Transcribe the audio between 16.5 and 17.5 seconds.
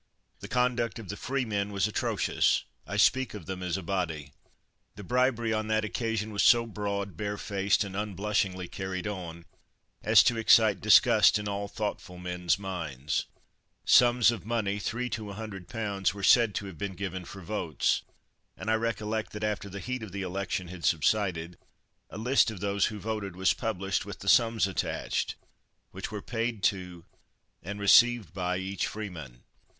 to have been given for